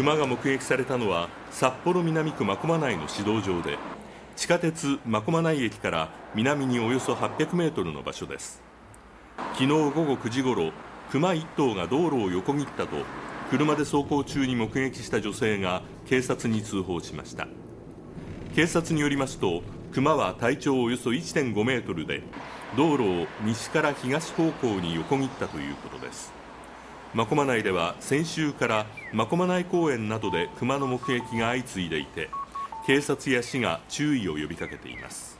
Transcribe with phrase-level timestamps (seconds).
[0.00, 3.76] 熊が目撃されたのは札幌南区真駒内の市道上で
[4.34, 8.62] 地下鉄真駒内駅から南におよそ800メートルの場所です。
[9.52, 10.72] 昨日午後9時ごろ
[11.10, 12.96] 熊1頭が道路を横切ったと
[13.50, 17.46] 車で走行中に目撃した女性が警察に通報しました。
[18.56, 19.62] 警察によりますと
[19.92, 22.22] 熊は体長およそ1.5メートルで
[22.74, 26.39] 道路を西から東方向に横切ったということです。
[27.12, 32.30] 真駒内では先週から真駒内公園などで熊の目撃が相次いでいて
[32.86, 35.39] 警察や市が注意を呼びかけています。